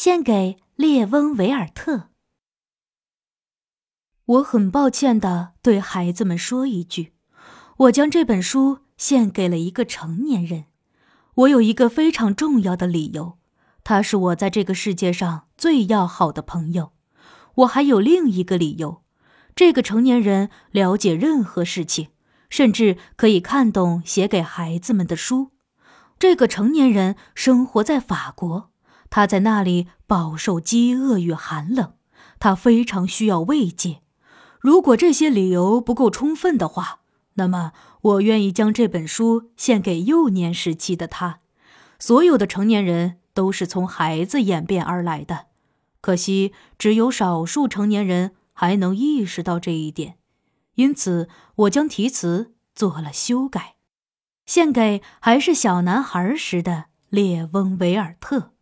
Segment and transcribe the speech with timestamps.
[0.00, 2.10] 献给列翁维尔特。
[4.26, 7.14] 我很抱歉的对孩子们说一句，
[7.78, 10.66] 我将这本书献给了一个成年人。
[11.34, 13.38] 我有一个非常重要的理由，
[13.82, 16.92] 他是我在这个世界上最要好的朋友。
[17.56, 19.02] 我还有另一个理由，
[19.56, 22.10] 这个成年人了解任何事情，
[22.48, 25.50] 甚至可以看懂写给孩子们的书。
[26.20, 28.70] 这个成年人生活在法国，
[29.10, 31.94] 他在那里饱受饥饿与寒冷，
[32.38, 34.02] 他非常需要慰藉。
[34.60, 37.00] 如果这些理由不够充分的话，
[37.34, 41.40] 那么我愿意将这本书献给幼年时期的他。
[41.98, 45.46] 所有的成年人都是从孩子演变而来的，
[46.00, 50.16] 可惜只有少数成年人还能意识到这一点。
[50.74, 53.76] 因此，我将题词做了修改，
[54.46, 58.52] 献给还是小男孩时的列翁维尔特。